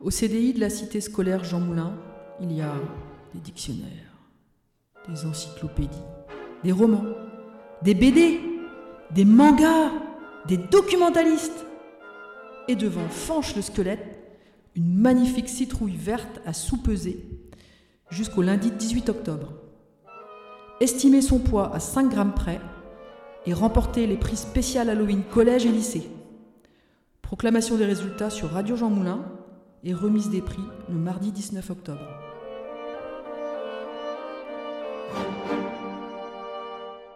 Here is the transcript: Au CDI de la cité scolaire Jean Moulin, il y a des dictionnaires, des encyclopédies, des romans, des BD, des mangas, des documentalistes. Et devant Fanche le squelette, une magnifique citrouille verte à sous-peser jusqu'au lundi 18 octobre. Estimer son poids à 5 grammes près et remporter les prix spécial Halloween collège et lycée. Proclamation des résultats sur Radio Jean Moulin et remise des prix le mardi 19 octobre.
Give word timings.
Au 0.00 0.10
CDI 0.10 0.54
de 0.54 0.60
la 0.60 0.70
cité 0.70 0.98
scolaire 1.02 1.44
Jean 1.44 1.60
Moulin, 1.60 1.92
il 2.40 2.50
y 2.52 2.62
a 2.62 2.72
des 3.34 3.40
dictionnaires, 3.40 4.16
des 5.06 5.26
encyclopédies, 5.26 5.98
des 6.64 6.72
romans, 6.72 7.04
des 7.82 7.92
BD, 7.92 8.40
des 9.10 9.26
mangas, 9.26 9.90
des 10.46 10.56
documentalistes. 10.56 11.66
Et 12.66 12.76
devant 12.76 13.10
Fanche 13.10 13.54
le 13.54 13.60
squelette, 13.60 14.06
une 14.74 14.94
magnifique 14.94 15.50
citrouille 15.50 15.96
verte 15.96 16.40
à 16.46 16.54
sous-peser 16.54 17.22
jusqu'au 18.08 18.40
lundi 18.40 18.70
18 18.70 19.10
octobre. 19.10 19.52
Estimer 20.80 21.20
son 21.20 21.40
poids 21.40 21.74
à 21.74 21.78
5 21.78 22.08
grammes 22.08 22.34
près 22.34 22.60
et 23.44 23.52
remporter 23.52 24.06
les 24.06 24.16
prix 24.16 24.36
spécial 24.36 24.88
Halloween 24.88 25.24
collège 25.24 25.66
et 25.66 25.72
lycée. 25.72 26.08
Proclamation 27.20 27.76
des 27.76 27.84
résultats 27.84 28.30
sur 28.30 28.48
Radio 28.48 28.76
Jean 28.76 28.88
Moulin 28.88 29.26
et 29.84 29.94
remise 29.94 30.30
des 30.30 30.42
prix 30.42 30.62
le 30.88 30.98
mardi 30.98 31.32
19 31.32 31.70
octobre. 31.70 32.29